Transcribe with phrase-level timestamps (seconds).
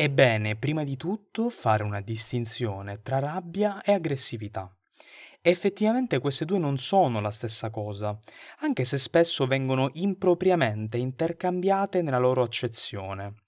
[0.00, 4.74] È bene prima di tutto fare una distinzione tra rabbia e aggressività.
[5.42, 8.18] Effettivamente queste due non sono la stessa cosa,
[8.60, 13.42] anche se spesso vengono impropriamente intercambiate nella loro accezione.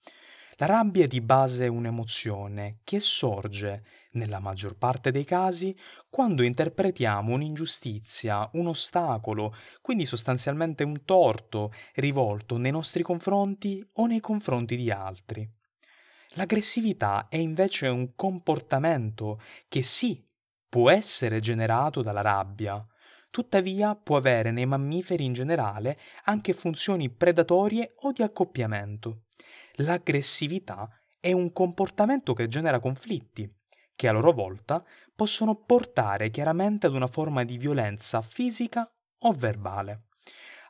[0.57, 5.75] La rabbia è di base un'emozione che sorge, nella maggior parte dei casi,
[6.11, 14.21] quando interpretiamo un'ingiustizia, un ostacolo, quindi sostanzialmente un torto rivolto nei nostri confronti o nei
[14.21, 15.49] confronti di altri.
[16.35, 20.25] L'aggressività è invece un comportamento che sì,
[20.67, 22.85] può essere generato dalla rabbia,
[23.31, 29.25] tuttavia può avere nei mammiferi in generale anche funzioni predatorie o di accoppiamento.
[29.77, 30.89] L'aggressività
[31.21, 33.51] è un comportamento che genera conflitti,
[33.95, 34.83] che a loro volta
[35.15, 40.07] possono portare chiaramente ad una forma di violenza fisica o verbale.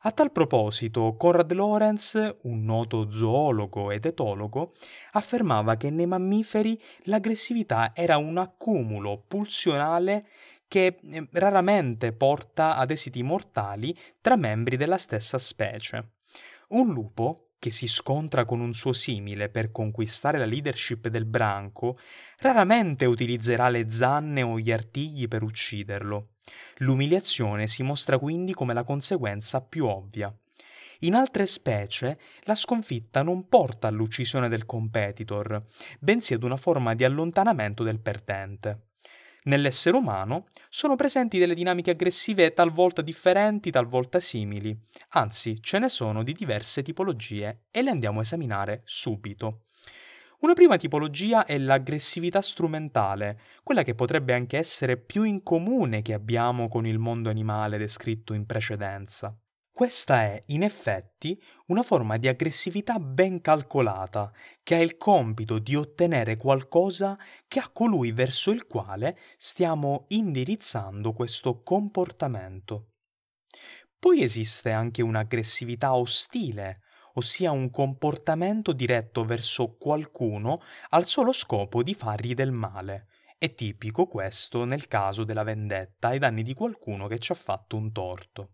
[0.04, 4.72] A tal proposito, Conrad Lorenz, un noto zoologo ed etologo,
[5.12, 10.26] affermava che nei mammiferi l'aggressività era un accumulo pulsionale
[10.66, 16.14] che eh, raramente porta ad esiti mortali tra membri della stessa specie.
[16.70, 21.96] Un lupo che si scontra con un suo simile per conquistare la leadership del branco,
[22.38, 26.30] raramente utilizzerà le zanne o gli artigli per ucciderlo.
[26.78, 30.36] L'umiliazione si mostra quindi come la conseguenza più ovvia.
[31.02, 35.64] In altre specie la sconfitta non porta all'uccisione del competitor,
[36.00, 38.91] bensì ad una forma di allontanamento del perdente.
[39.44, 44.76] Nell'essere umano sono presenti delle dinamiche aggressive talvolta differenti, talvolta simili,
[45.10, 49.62] anzi ce ne sono di diverse tipologie e le andiamo a esaminare subito.
[50.42, 56.14] Una prima tipologia è l'aggressività strumentale, quella che potrebbe anche essere più in comune che
[56.14, 59.36] abbiamo con il mondo animale descritto in precedenza.
[59.74, 64.30] Questa è, in effetti, una forma di aggressività ben calcolata,
[64.62, 71.14] che ha il compito di ottenere qualcosa che ha colui verso il quale stiamo indirizzando
[71.14, 72.90] questo comportamento.
[73.98, 76.82] Poi esiste anche un'aggressività ostile,
[77.14, 80.60] ossia un comportamento diretto verso qualcuno
[80.90, 83.06] al solo scopo di fargli del male.
[83.38, 87.76] È tipico questo nel caso della vendetta ai danni di qualcuno che ci ha fatto
[87.76, 88.50] un torto.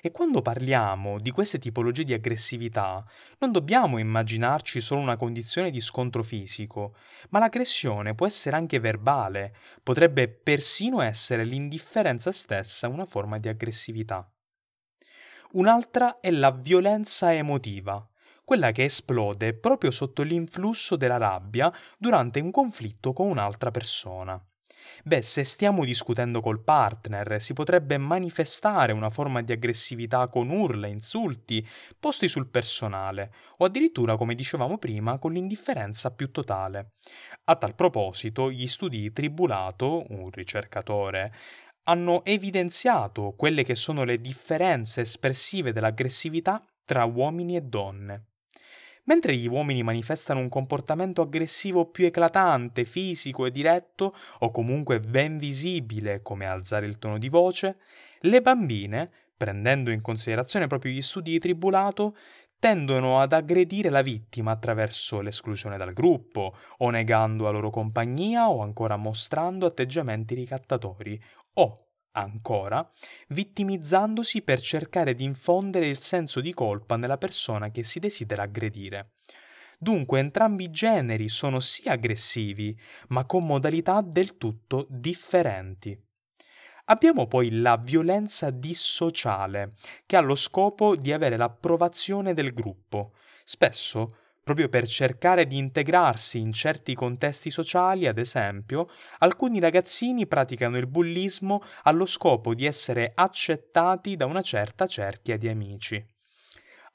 [0.00, 3.04] E quando parliamo di queste tipologie di aggressività,
[3.38, 6.96] non dobbiamo immaginarci solo una condizione di scontro fisico,
[7.30, 14.28] ma l'aggressione può essere anche verbale, potrebbe persino essere l'indifferenza stessa una forma di aggressività.
[15.52, 18.04] Un'altra è la violenza emotiva,
[18.44, 24.42] quella che esplode proprio sotto l'influsso della rabbia durante un conflitto con un'altra persona.
[25.04, 30.86] Beh, se stiamo discutendo col partner, si potrebbe manifestare una forma di aggressività con urla,
[30.86, 31.66] insulti,
[31.98, 36.92] posti sul personale, o addirittura, come dicevamo prima, con l'indifferenza più totale.
[37.44, 41.32] A tal proposito, gli studi di Tribulato, un ricercatore,
[41.84, 48.26] hanno evidenziato quelle che sono le differenze espressive dell'aggressività tra uomini e donne.
[49.04, 55.38] Mentre gli uomini manifestano un comportamento aggressivo più eclatante, fisico e diretto, o comunque ben
[55.38, 57.78] visibile, come alzare il tono di voce,
[58.20, 62.16] le bambine, prendendo in considerazione proprio gli studi di tribulato,
[62.60, 68.62] tendono ad aggredire la vittima attraverso l'esclusione dal gruppo, o negando la loro compagnia, o
[68.62, 71.20] ancora mostrando atteggiamenti ricattatori,
[71.54, 72.88] o ancora,
[73.28, 79.12] vittimizzandosi per cercare di infondere il senso di colpa nella persona che si desidera aggredire.
[79.78, 82.78] Dunque entrambi i generi sono sì aggressivi,
[83.08, 86.00] ma con modalità del tutto differenti.
[86.86, 89.74] Abbiamo poi la violenza dissociale,
[90.06, 93.14] che ha lo scopo di avere l'approvazione del gruppo.
[93.44, 98.86] Spesso proprio per cercare di integrarsi in certi contesti sociali, ad esempio,
[99.18, 105.48] alcuni ragazzini praticano il bullismo allo scopo di essere accettati da una certa cerchia di
[105.48, 106.04] amici.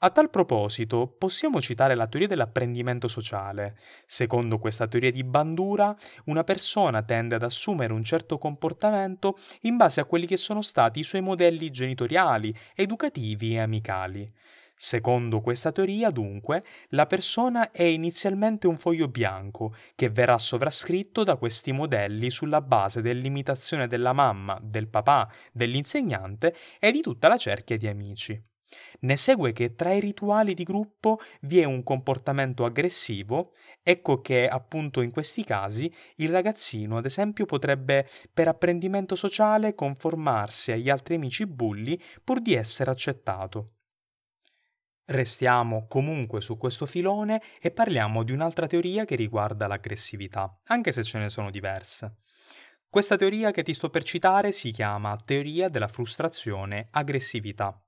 [0.00, 3.76] A tal proposito, possiamo citare la teoria dell'apprendimento sociale.
[4.06, 5.96] Secondo questa teoria di Bandura,
[6.26, 11.00] una persona tende ad assumere un certo comportamento in base a quelli che sono stati
[11.00, 14.32] i suoi modelli genitoriali, educativi e amicali.
[14.80, 21.34] Secondo questa teoria, dunque, la persona è inizialmente un foglio bianco che verrà sovrascritto da
[21.36, 27.76] questi modelli sulla base dell'imitazione della mamma, del papà, dell'insegnante e di tutta la cerchia
[27.76, 28.40] di amici.
[29.00, 34.46] Ne segue che tra i rituali di gruppo vi è un comportamento aggressivo, ecco che
[34.46, 41.16] appunto in questi casi il ragazzino ad esempio potrebbe per apprendimento sociale conformarsi agli altri
[41.16, 43.72] amici bulli pur di essere accettato.
[45.10, 51.02] Restiamo comunque su questo filone e parliamo di un'altra teoria che riguarda l'aggressività, anche se
[51.02, 52.16] ce ne sono diverse.
[52.90, 57.82] Questa teoria che ti sto per citare si chiama teoria della frustrazione aggressività.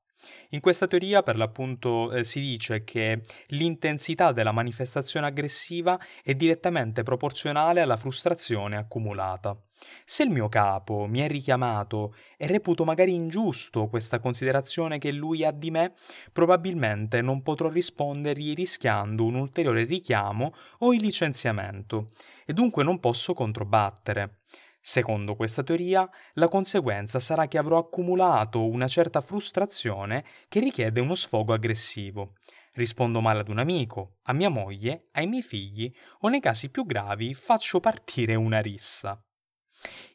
[0.50, 7.02] In questa teoria, per l'appunto, eh, si dice che l'intensità della manifestazione aggressiva è direttamente
[7.02, 9.56] proporzionale alla frustrazione accumulata.
[10.04, 15.44] Se il mio capo mi ha richiamato e reputo magari ingiusto questa considerazione che lui
[15.44, 15.94] ha di me,
[16.32, 22.08] probabilmente non potrò rispondergli rischiando un ulteriore richiamo o il licenziamento,
[22.44, 24.40] e dunque non posso controbattere.
[24.82, 31.14] Secondo questa teoria, la conseguenza sarà che avrò accumulato una certa frustrazione che richiede uno
[31.14, 32.32] sfogo aggressivo.
[32.72, 36.86] Rispondo male ad un amico, a mia moglie, ai miei figli o nei casi più
[36.86, 39.22] gravi faccio partire una rissa.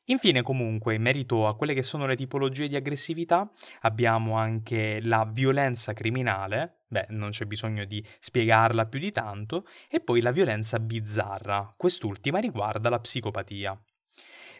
[0.06, 3.50] Infine, comunque, in merito a quelle che sono le tipologie di aggressività,
[3.82, 10.00] abbiamo anche la violenza criminale, beh, non c'è bisogno di spiegarla più di tanto, e
[10.02, 13.80] poi la violenza bizzarra, quest'ultima riguarda la psicopatia.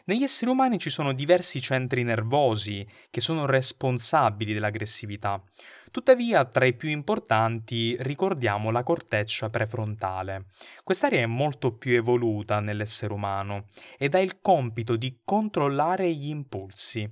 [0.08, 5.42] Negli esseri umani ci sono diversi centri nervosi che sono responsabili dell'aggressività.
[5.90, 10.44] Tuttavia, tra i più importanti ricordiamo la corteccia prefrontale.
[10.84, 13.66] Quest'area è molto più evoluta nell'essere umano
[13.98, 17.10] ed ha il compito di controllare gli impulsi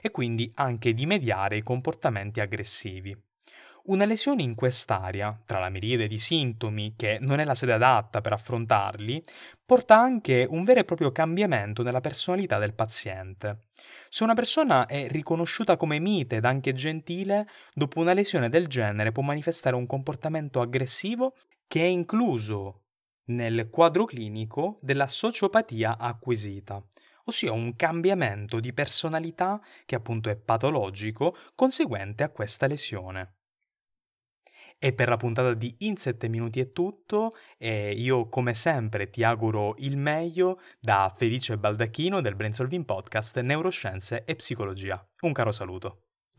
[0.00, 3.16] e quindi anche di mediare i comportamenti aggressivi.
[3.84, 8.20] Una lesione in quest'area, tra la miriade di sintomi che non è la sede adatta
[8.20, 9.20] per affrontarli,
[9.66, 13.70] porta anche un vero e proprio cambiamento nella personalità del paziente.
[14.08, 19.10] Se una persona è riconosciuta come mite ed anche gentile, dopo una lesione del genere
[19.10, 21.34] può manifestare un comportamento aggressivo
[21.66, 22.84] che è incluso
[23.30, 26.80] nel quadro clinico della sociopatia acquisita
[27.24, 33.41] ossia un cambiamento di personalità che appunto è patologico conseguente a questa lesione.
[34.84, 39.22] E per la puntata di In 7 minuti è tutto e io come sempre ti
[39.22, 45.00] auguro il meglio da Felice Baldacchino del Brainsolving Podcast Neuroscienze e Psicologia.
[45.20, 46.11] Un caro saluto.